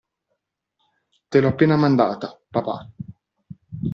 Te 1.29 1.41
l'ho 1.43 1.51
appena 1.55 1.77
mandata, 1.83 2.31
Papà! 2.59 2.75